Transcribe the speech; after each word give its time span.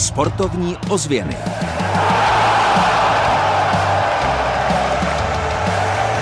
Sportovní 0.00 0.76
ozvěny. 0.88 1.36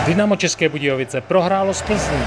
Dynamo 0.06 0.36
České 0.36 0.68
Budějovice 0.68 1.20
prohrálo 1.20 1.74
s 1.74 1.82
Plzní. 1.82 2.22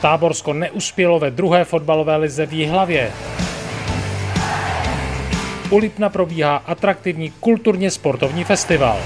Táborsko 0.00 0.52
neuspělo 0.52 1.18
ve 1.18 1.30
druhé 1.30 1.64
fotbalové 1.64 2.16
lize 2.16 2.46
v 2.46 2.52
Jihlavě. 2.52 3.10
U 5.70 5.78
Lipna 5.78 6.08
probíhá 6.08 6.56
atraktivní 6.56 7.30
kulturně 7.30 7.90
sportovní 7.90 8.44
festival. 8.44 8.98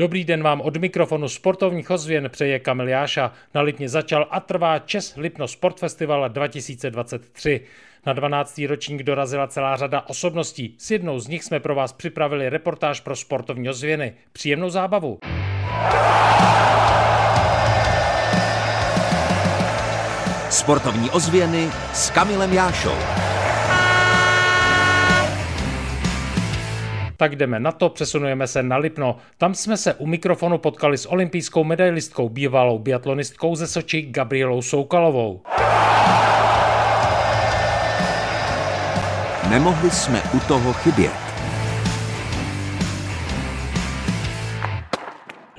Dobrý 0.00 0.24
den 0.24 0.42
vám 0.42 0.60
od 0.60 0.76
mikrofonu 0.76 1.28
sportovních 1.28 1.90
ozvěn 1.90 2.30
přeje 2.30 2.58
Kamil 2.58 2.88
Jáša. 2.88 3.32
Na 3.54 3.60
Lipně 3.60 3.88
začal 3.88 4.26
a 4.30 4.40
trvá 4.40 4.78
Čes 4.78 5.14
Lipno 5.16 5.48
Sport 5.48 5.78
Festival 5.78 6.28
2023. 6.28 7.60
Na 8.06 8.12
12. 8.12 8.60
ročník 8.68 9.02
dorazila 9.02 9.46
celá 9.46 9.76
řada 9.76 10.08
osobností. 10.08 10.74
S 10.78 10.90
jednou 10.90 11.18
z 11.18 11.28
nich 11.28 11.44
jsme 11.44 11.60
pro 11.60 11.74
vás 11.74 11.92
připravili 11.92 12.48
reportáž 12.48 13.00
pro 13.00 13.16
sportovní 13.16 13.68
ozvěny. 13.68 14.12
Příjemnou 14.32 14.70
zábavu. 14.70 15.18
Sportovní 20.50 21.10
ozvěny 21.10 21.68
s 21.92 22.10
Kamilem 22.10 22.52
Jášou. 22.52 23.29
Tak 27.20 27.36
jdeme 27.36 27.60
na 27.60 27.72
to, 27.72 27.88
přesunujeme 27.88 28.46
se 28.46 28.62
na 28.62 28.76
Lipno. 28.76 29.16
Tam 29.38 29.54
jsme 29.54 29.76
se 29.76 29.94
u 29.94 30.06
mikrofonu 30.06 30.58
potkali 30.58 30.98
s 30.98 31.06
olympijskou 31.06 31.64
medailistkou, 31.64 32.28
bývalou 32.28 32.78
biatlonistkou 32.78 33.56
ze 33.56 33.66
Soči 33.66 34.02
Gabrielou 34.02 34.62
Soukalovou. 34.62 35.40
Nemohli 39.50 39.90
jsme 39.90 40.22
u 40.34 40.40
toho 40.40 40.72
chybět. 40.72 41.29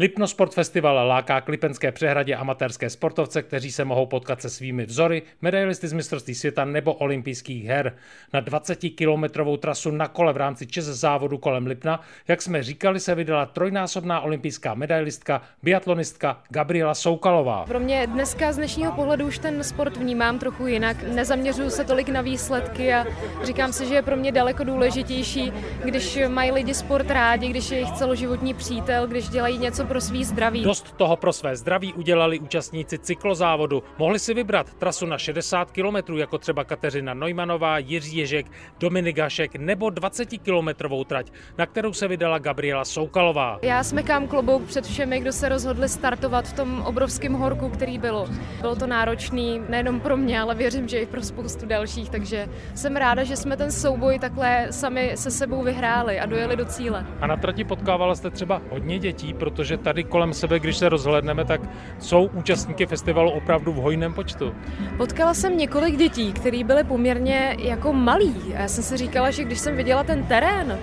Lipno 0.01 0.27
Sport 0.27 0.53
Festival 0.53 1.07
láká 1.07 1.41
k 1.41 1.49
Lipenské 1.49 1.91
přehradě 1.91 2.35
amatérské 2.35 2.89
sportovce, 2.89 3.41
kteří 3.41 3.71
se 3.71 3.85
mohou 3.85 4.05
potkat 4.05 4.41
se 4.41 4.49
svými 4.49 4.85
vzory, 4.85 5.21
medailisty 5.41 5.87
z 5.87 5.93
mistrovství 5.93 6.35
světa 6.35 6.65
nebo 6.65 6.93
olympijských 6.93 7.65
her. 7.65 7.95
Na 8.33 8.41
20-kilometrovou 8.41 9.57
trasu 9.57 9.91
na 9.91 10.07
kole 10.07 10.33
v 10.33 10.37
rámci 10.37 10.67
čes 10.67 10.85
závodu 10.85 11.37
kolem 11.37 11.67
Lipna, 11.67 12.01
jak 12.27 12.41
jsme 12.41 12.63
říkali, 12.63 12.99
se 12.99 13.15
vydala 13.15 13.45
trojnásobná 13.45 14.21
olympijská 14.21 14.73
medailistka, 14.73 15.41
biatlonistka 15.63 16.41
Gabriela 16.49 16.93
Soukalová. 16.93 17.65
Pro 17.65 17.79
mě 17.79 18.07
dneska 18.07 18.51
z 18.51 18.55
dnešního 18.55 18.91
pohledu 18.91 19.27
už 19.27 19.37
ten 19.37 19.63
sport 19.63 19.97
vnímám 19.97 20.39
trochu 20.39 20.67
jinak. 20.67 21.03
Nezaměřuju 21.03 21.69
se 21.69 21.83
tolik 21.83 22.09
na 22.09 22.21
výsledky 22.21 22.93
a 22.93 23.05
říkám 23.43 23.73
si, 23.73 23.85
že 23.85 23.93
je 23.93 24.01
pro 24.01 24.15
mě 24.15 24.31
daleko 24.31 24.63
důležitější, 24.63 25.51
když 25.83 26.19
mají 26.27 26.51
lidi 26.51 26.73
sport 26.73 27.09
rádi, 27.09 27.47
když 27.47 27.71
je 27.71 27.77
jejich 27.77 27.91
celoživotní 27.91 28.53
přítel, 28.53 29.07
když 29.07 29.29
dělají 29.29 29.57
něco 29.57 29.90
pro 29.91 30.01
svý 30.01 30.23
zdraví. 30.23 30.63
Dost 30.63 30.97
toho 30.97 31.15
pro 31.15 31.33
své 31.33 31.55
zdraví 31.55 31.93
udělali 31.93 32.39
účastníci 32.39 32.97
cyklozávodu. 32.99 33.83
Mohli 33.97 34.19
si 34.19 34.33
vybrat 34.33 34.73
trasu 34.73 35.05
na 35.05 35.17
60 35.17 35.71
km, 35.71 36.13
jako 36.17 36.37
třeba 36.37 36.63
Kateřina 36.63 37.13
Neumanová, 37.13 37.77
Jiří 37.77 38.17
Ježek, 38.17 38.45
Dominik 38.79 39.17
Hašek 39.17 39.55
nebo 39.55 39.89
20 39.89 40.25
kilometrovou 40.25 41.03
trať, 41.03 41.31
na 41.57 41.65
kterou 41.65 41.93
se 41.93 42.07
vydala 42.07 42.37
Gabriela 42.37 42.85
Soukalová. 42.85 43.59
Já 43.61 43.83
smekám 43.83 44.27
klobouk 44.27 44.63
před 44.63 44.85
všemi, 44.85 45.19
kdo 45.19 45.31
se 45.31 45.49
rozhodli 45.49 45.89
startovat 45.89 46.47
v 46.47 46.53
tom 46.53 46.81
obrovském 46.81 47.33
horku, 47.33 47.69
který 47.69 47.97
bylo. 47.97 48.27
Bylo 48.61 48.75
to 48.75 48.87
náročný 48.87 49.61
nejenom 49.69 49.99
pro 49.99 50.17
mě, 50.17 50.41
ale 50.41 50.55
věřím, 50.55 50.87
že 50.87 50.99
i 50.99 51.05
pro 51.05 51.21
spoustu 51.21 51.65
dalších, 51.65 52.09
takže 52.09 52.47
jsem 52.75 52.95
ráda, 52.95 53.23
že 53.23 53.37
jsme 53.37 53.57
ten 53.57 53.71
souboj 53.71 54.19
takhle 54.19 54.67
sami 54.69 55.11
se 55.15 55.31
sebou 55.31 55.63
vyhráli 55.63 56.19
a 56.19 56.25
dojeli 56.25 56.55
do 56.55 56.65
cíle. 56.65 57.05
A 57.21 57.27
na 57.27 57.37
trati 57.37 57.63
potkávala 57.63 58.15
jste 58.15 58.29
třeba 58.29 58.61
hodně 58.69 58.99
dětí, 58.99 59.33
protože 59.33 59.70
tady 59.77 60.03
kolem 60.03 60.33
sebe, 60.33 60.59
když 60.59 60.77
se 60.77 60.89
rozhledneme, 60.89 61.45
tak 61.45 61.61
jsou 61.99 62.29
účastníky 62.33 62.85
festivalu 62.85 63.31
opravdu 63.31 63.73
v 63.73 63.75
hojném 63.75 64.13
počtu. 64.13 64.55
Potkala 64.97 65.33
jsem 65.33 65.57
několik 65.57 65.97
dětí, 65.97 66.33
které 66.33 66.63
byly 66.63 66.83
poměrně 66.83 67.57
jako 67.59 67.93
malí. 67.93 68.35
Já 68.47 68.67
jsem 68.67 68.83
si 68.83 68.97
říkala, 68.97 69.31
že 69.31 69.43
když 69.43 69.59
jsem 69.59 69.75
viděla 69.75 70.03
ten 70.03 70.23
terén, 70.23 70.79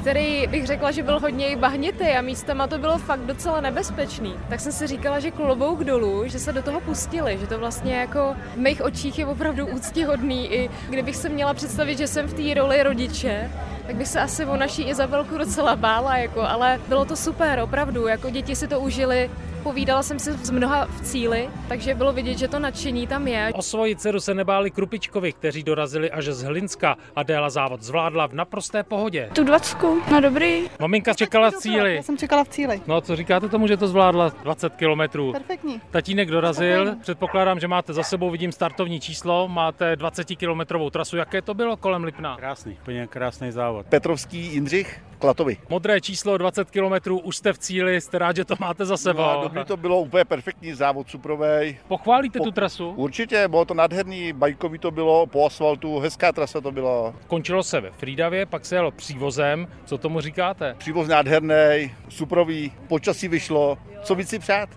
který 0.00 0.46
bych 0.46 0.66
řekla, 0.66 0.90
že 0.90 1.02
byl 1.02 1.20
hodně 1.20 1.56
bahnitý 1.56 2.04
a 2.04 2.20
místama 2.20 2.66
to 2.66 2.78
bylo 2.78 2.98
fakt 2.98 3.20
docela 3.20 3.60
nebezpečný. 3.60 4.34
Tak 4.48 4.60
jsem 4.60 4.72
si 4.72 4.86
říkala, 4.86 5.20
že 5.20 5.30
klobouk 5.30 5.84
dolů, 5.84 6.22
že 6.26 6.38
se 6.38 6.52
do 6.52 6.62
toho 6.62 6.80
pustili, 6.80 7.38
že 7.40 7.46
to 7.46 7.58
vlastně 7.58 7.94
jako 7.94 8.34
v 8.54 8.56
mých 8.56 8.82
očích 8.82 9.18
je 9.18 9.26
opravdu 9.26 9.66
úctihodný. 9.66 10.52
I 10.52 10.70
kdybych 10.90 11.16
se 11.16 11.28
měla 11.28 11.54
představit, 11.54 11.98
že 11.98 12.06
jsem 12.06 12.26
v 12.26 12.34
té 12.34 12.54
roli 12.54 12.82
rodiče, 12.82 13.50
tak 13.90 13.96
bych 13.96 14.08
se 14.08 14.20
asi 14.20 14.44
o 14.44 14.56
naší 14.56 14.82
Izabelku 14.82 15.38
docela 15.38 15.76
bála, 15.76 16.16
jako, 16.16 16.40
ale 16.40 16.80
bylo 16.88 17.04
to 17.04 17.16
super, 17.16 17.58
opravdu, 17.58 18.06
jako 18.06 18.30
děti 18.30 18.56
si 18.56 18.68
to 18.68 18.80
užili, 18.80 19.30
Povídala 19.62 20.02
jsem 20.02 20.18
si 20.18 20.32
s 20.32 20.50
mnoha 20.50 20.86
v 20.86 21.00
cíli, 21.00 21.50
takže 21.68 21.94
bylo 21.94 22.12
vidět, 22.12 22.38
že 22.38 22.48
to 22.48 22.58
nadšení 22.58 23.06
tam 23.06 23.28
je. 23.28 23.52
O 23.54 23.62
svoji 23.62 23.96
dceru 23.96 24.20
se 24.20 24.34
nebáli 24.34 24.70
Krupičkovi, 24.70 25.32
kteří 25.32 25.62
dorazili 25.62 26.10
až 26.10 26.24
z 26.24 26.42
Hlinska 26.42 26.96
a 27.16 27.22
Déla 27.22 27.50
závod 27.50 27.82
zvládla 27.82 28.26
v 28.26 28.32
naprosté 28.32 28.82
pohodě. 28.82 29.30
Tu 29.34 29.44
dvacku, 29.44 30.02
no 30.12 30.20
dobrý. 30.20 30.62
Maminka 30.80 31.14
čekala 31.14 31.50
v 31.50 31.54
cíli. 31.54 31.96
Já 31.96 32.02
jsem 32.02 32.18
čekala 32.18 32.44
v 32.44 32.48
cíli. 32.48 32.80
No 32.86 33.00
co 33.00 33.16
říkáte 33.16 33.48
tomu, 33.48 33.66
že 33.66 33.76
to 33.76 33.88
zvládla 33.88 34.32
20 34.42 34.76
kilometrů? 34.76 35.32
Perfektní. 35.32 35.80
Tatínek 35.90 36.30
dorazil, 36.30 36.96
předpokládám, 37.00 37.60
že 37.60 37.68
máte 37.68 37.92
za 37.92 38.02
sebou, 38.02 38.30
vidím 38.30 38.52
startovní 38.52 39.00
číslo, 39.00 39.48
máte 39.48 39.96
20 39.96 40.24
kilometrovou 40.24 40.90
trasu. 40.90 41.16
Jaké 41.16 41.42
to 41.42 41.54
bylo 41.54 41.76
kolem 41.76 42.04
Lipna? 42.04 42.36
Krásný, 42.36 42.76
úplně 42.82 43.06
krásný 43.06 43.50
závod. 43.50 43.86
Petrovský 43.86 44.38
Jindřich, 44.38 45.00
Klatovi. 45.18 45.56
Modré 45.68 46.00
číslo 46.00 46.38
20 46.38 46.70
kilometrů, 46.70 47.18
už 47.18 47.36
jste 47.36 47.52
v 47.52 47.58
cíli, 47.58 48.00
jste 48.00 48.18
rád, 48.18 48.36
že 48.36 48.44
to 48.44 48.54
máte 48.60 48.84
za 48.84 48.96
sebou. 48.96 49.22
No, 49.22 49.49
dobrý 49.50 49.64
to 49.68 49.76
bylo, 49.76 50.00
úplně 50.00 50.24
perfektní 50.24 50.72
závod, 50.72 51.10
suprovej. 51.10 51.78
Pochválíte 51.88 52.38
Po- 52.38 52.44
tu 52.44 52.50
trasu? 52.50 52.90
Určitě, 52.90 53.48
bylo 53.48 53.64
to 53.64 53.74
nádherný, 53.74 54.32
bajkový 54.32 54.78
to 54.78 54.90
bylo, 54.90 55.26
po 55.26 55.46
asfaltu, 55.46 55.98
hezká 55.98 56.32
trasa 56.32 56.60
to 56.60 56.72
byla. 56.72 57.14
Končilo 57.26 57.62
se 57.62 57.80
ve 57.80 57.90
Frídavě, 57.90 58.46
pak 58.46 58.64
se 58.66 58.74
jelo 58.74 58.90
přívozem. 58.90 59.68
Co 59.84 59.98
tomu 59.98 60.20
říkáte? 60.20 60.74
Přívoz 60.78 61.08
nádherný, 61.08 61.92
suprový, 62.08 62.72
počasí 62.88 63.28
vyšlo, 63.28 63.78
co 64.02 64.14
víc 64.14 64.28
si 64.28 64.38
přát? 64.38 64.68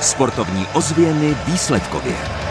Sportovní 0.00 0.66
ozvěny 0.74 1.34
výsledkově. 1.46 2.47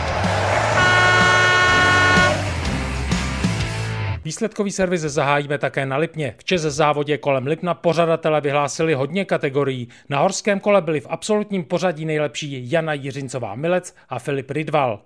Výsledkový 4.28 4.70
servis 4.70 5.00
zahájíme 5.00 5.58
také 5.58 5.86
na 5.86 5.96
Lipně. 5.96 6.34
V 6.38 6.44
Čes 6.44 6.62
závodě 6.62 7.18
kolem 7.18 7.46
Lipna 7.46 7.74
pořadatele 7.74 8.40
vyhlásili 8.40 8.94
hodně 8.94 9.24
kategorií. 9.24 9.88
Na 10.08 10.18
horském 10.20 10.60
kole 10.60 10.82
byli 10.82 11.00
v 11.00 11.06
absolutním 11.10 11.64
pořadí 11.64 12.04
nejlepší 12.04 12.70
Jana 12.70 12.92
Jiřincová 12.92 13.54
Milec 13.54 13.94
a 14.08 14.18
Filip 14.18 14.50
Ridval. 14.50 15.02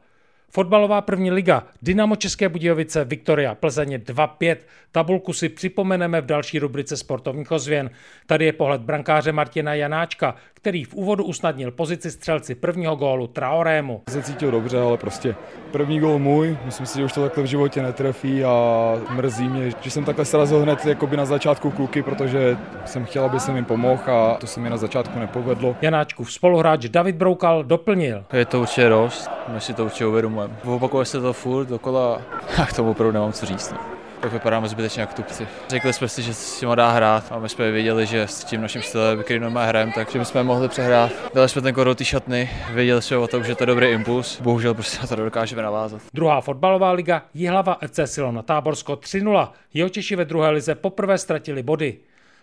Fotbalová 0.54 1.00
první 1.00 1.30
liga 1.30 1.62
Dynamo 1.82 2.16
České 2.16 2.48
Budějovice 2.48 3.04
Viktoria 3.04 3.54
Plzeň 3.54 3.94
2-5. 3.94 4.56
Tabulku 4.92 5.32
si 5.32 5.48
připomeneme 5.48 6.20
v 6.20 6.26
další 6.26 6.58
rubrice 6.58 6.96
sportovních 6.96 7.52
ozvěn. 7.52 7.90
Tady 8.26 8.44
je 8.44 8.52
pohled 8.52 8.80
brankáře 8.80 9.32
Martina 9.32 9.74
Janáčka, 9.74 10.34
který 10.54 10.84
v 10.84 10.94
úvodu 10.94 11.24
usnadnil 11.24 11.70
pozici 11.70 12.10
střelci 12.10 12.54
prvního 12.54 12.96
gólu 12.96 13.26
Traorému. 13.26 14.02
se 14.08 14.22
cítil 14.22 14.50
dobře, 14.50 14.78
ale 14.78 14.96
prostě 14.96 15.34
první 15.70 16.00
gol 16.00 16.18
můj, 16.18 16.58
myslím 16.64 16.86
si, 16.86 16.98
že 16.98 17.04
už 17.04 17.12
to 17.12 17.22
takhle 17.22 17.42
v 17.42 17.46
životě 17.46 17.82
netrefí 17.82 18.44
a 18.44 18.94
mrzí 19.10 19.48
mě, 19.48 19.70
že 19.80 19.90
jsem 19.90 20.04
takhle 20.04 20.24
srazil 20.24 20.60
hned 20.60 20.86
jakoby 20.86 21.16
na 21.16 21.24
začátku 21.24 21.70
kluky, 21.70 22.02
protože 22.02 22.56
jsem 22.84 23.04
chtěl, 23.04 23.24
aby 23.24 23.40
jsem 23.40 23.56
jim 23.56 23.64
pomohl 23.64 24.02
a 24.12 24.36
to 24.40 24.46
se 24.46 24.60
mi 24.60 24.70
na 24.70 24.76
začátku 24.76 25.18
nepovedlo. 25.18 25.76
Janáčkův 25.82 26.32
spoluhráč 26.32 26.88
David 26.88 27.16
Broukal 27.16 27.64
doplnil. 27.64 28.24
Je 28.32 28.44
to 28.44 28.60
určitě 28.60 28.88
dost, 28.88 29.30
my 29.48 29.60
si 29.60 29.74
to 29.74 29.84
určitě 29.84 30.06
uvědomujeme. 30.06 30.41
Opakuje 30.64 31.04
se 31.04 31.20
to 31.20 31.32
furt 31.32 31.66
dokola 31.66 32.22
a 32.62 32.66
k 32.66 32.72
tomu 32.72 32.90
opravdu 32.90 33.12
nemám 33.12 33.32
co 33.32 33.46
říct. 33.46 33.72
No. 33.72 33.78
Tak 34.20 34.32
vypadáme 34.32 34.68
zbytečně 34.68 35.00
jak 35.00 35.14
tupci. 35.14 35.48
Řekli 35.68 35.92
jsme 35.92 36.08
si, 36.08 36.22
že 36.22 36.34
s 36.34 36.60
tím 36.60 36.68
dá 36.74 36.90
hrát 36.90 37.24
a 37.30 37.38
my 37.38 37.48
jsme 37.48 37.70
věděli, 37.70 38.06
že 38.06 38.22
s 38.22 38.44
tím 38.44 38.60
naším 38.60 38.82
stylem, 38.82 39.22
který 39.22 39.40
normálně 39.40 39.68
hrajeme, 39.68 39.92
takže 39.94 40.18
my 40.18 40.24
jsme 40.24 40.42
mohli 40.42 40.68
přehrát. 40.68 41.12
Dali 41.34 41.48
jsme 41.48 41.62
ten 41.62 41.74
kor 41.74 41.86
do 41.86 41.94
té 41.94 42.04
šatny, 42.04 42.50
věděli 42.70 43.02
jsme 43.02 43.16
o 43.16 43.26
tom, 43.26 43.44
že 43.44 43.54
to 43.54 43.62
je 43.62 43.66
dobrý 43.66 43.86
impuls, 43.86 44.40
bohužel 44.40 44.74
prostě 44.74 44.98
na 45.00 45.06
to 45.06 45.16
dokážeme 45.16 45.62
navázat. 45.62 46.00
Druhá 46.14 46.40
fotbalová 46.40 46.92
liga 46.92 47.22
Jihlava 47.34 47.78
FC 47.86 48.00
Silona 48.04 48.42
Táborsko 48.42 48.92
3-0. 48.92 49.48
Jeho 49.74 49.88
Češi 49.88 50.16
ve 50.16 50.24
druhé 50.24 50.50
lize 50.50 50.74
poprvé 50.74 51.18
ztratili 51.18 51.62
body. 51.62 51.98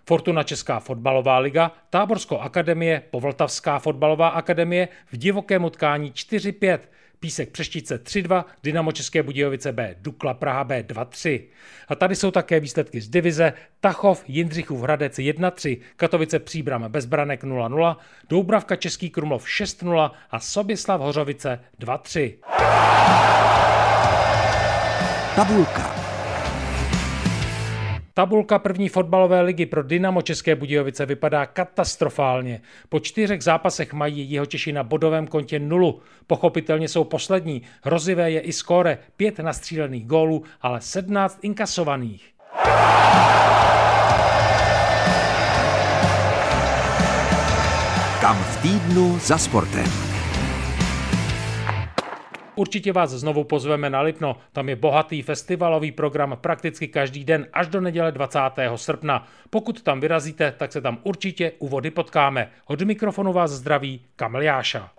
Fortuna 0.05 0.43
Česká 0.43 0.79
fotbalová 0.79 1.37
liga, 1.37 1.71
Táborsko 1.89 2.39
akademie, 2.39 3.03
Povltavská 3.11 3.79
fotbalová 3.79 4.27
akademie 4.27 4.87
v 5.11 5.17
divokém 5.17 5.65
utkání 5.65 6.11
4-5. 6.11 6.79
Písek 7.19 7.49
Přeštice 7.49 8.03
3-2, 8.03 8.43
Dynamo 8.63 8.91
České 8.91 9.23
Budějovice 9.23 9.71
B, 9.71 9.95
Dukla 9.99 10.33
Praha 10.33 10.63
B 10.63 10.83
2-3. 10.83 11.41
A 11.87 11.95
tady 11.95 12.15
jsou 12.15 12.31
také 12.31 12.59
výsledky 12.59 13.01
z 13.01 13.09
divize 13.09 13.53
Tachov, 13.79 14.23
Jindřichův 14.27 14.81
Hradec 14.81 15.17
1-3, 15.17 15.79
Katovice 15.95 16.39
Příbram 16.39 16.91
Bezbranek 16.91 17.43
0-0, 17.43 17.95
Doubravka 18.29 18.75
Český 18.75 19.09
Krumlov 19.09 19.45
6-0 19.45 20.11
a 20.31 20.39
Soběslav 20.39 21.01
Hořovice 21.01 21.59
2-3. 21.79 22.33
Tabulka. 25.35 25.98
Tabulka 28.19 28.59
první 28.59 28.89
fotbalové 28.89 29.41
ligy 29.41 29.65
pro 29.65 29.83
Dynamo 29.83 30.21
České 30.21 30.55
Budějovice 30.55 31.05
vypadá 31.05 31.45
katastrofálně. 31.45 32.61
Po 32.89 32.99
čtyřech 32.99 33.43
zápasech 33.43 33.93
mají 33.93 34.31
jeho 34.31 34.45
Češi 34.45 34.71
na 34.71 34.83
bodovém 34.83 35.27
kontě 35.27 35.59
nulu. 35.59 36.01
Pochopitelně 36.27 36.87
jsou 36.87 37.03
poslední. 37.03 37.61
Hrozivé 37.83 38.31
je 38.31 38.39
i 38.39 38.53
skóre. 38.53 38.97
Pět 39.17 39.39
nastřílených 39.39 40.05
gólů, 40.05 40.43
ale 40.61 40.81
17 40.81 41.39
inkasovaných. 41.41 42.33
Kam 48.21 48.37
v 48.37 48.61
týdnu 48.61 49.19
za 49.19 49.37
sportem. 49.37 50.08
Určitě 52.59 52.93
vás 52.93 53.09
znovu 53.09 53.43
pozveme 53.43 53.89
na 53.89 54.01
Lipno, 54.01 54.37
tam 54.53 54.69
je 54.69 54.75
bohatý 54.75 55.21
festivalový 55.21 55.91
program 55.91 56.37
prakticky 56.41 56.87
každý 56.87 57.23
den 57.23 57.47
až 57.53 57.67
do 57.67 57.81
neděle 57.81 58.11
20. 58.11 58.39
srpna. 58.75 59.27
Pokud 59.49 59.81
tam 59.81 59.99
vyrazíte, 59.99 60.53
tak 60.57 60.71
se 60.71 60.81
tam 60.81 60.97
určitě 61.03 61.51
u 61.59 61.67
vody 61.67 61.91
potkáme. 61.91 62.49
Od 62.65 62.81
mikrofonu 62.81 63.33
vás 63.33 63.51
zdraví 63.51 64.01
Kamil 64.15 64.41
Jáša. 64.41 64.89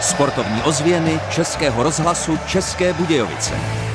Sportovní 0.00 0.62
ozvěny 0.62 1.20
Českého 1.30 1.82
rozhlasu 1.82 2.38
České 2.46 2.92
Budějovice. 2.92 3.87